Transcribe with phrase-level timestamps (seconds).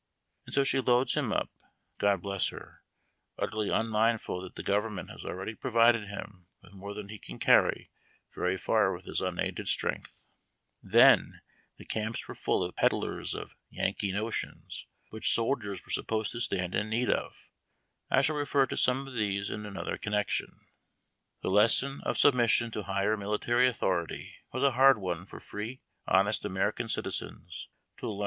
[0.49, 1.51] td'so she lolds him up
[1.99, 2.81] God bless her!
[3.39, 7.09] nttery un mindful that the government has ■' ^^3' Pr cle hun with more than
[7.09, 7.91] he can carry
[8.33, 10.23] very far with h,s unaided strength.
[10.83, 10.95] npdlers
[11.39, 16.31] of" Yankee notions," Then, the camps were full ot peuieis oi which soldiers were supposed
[16.31, 17.47] to stand in need of.
[18.09, 20.61] I shall refer to some of these in another connection.
[21.43, 26.43] The lesson ot submission to higher military authority was a hard one for free, honest
[26.43, 28.19] American citizens to l«u.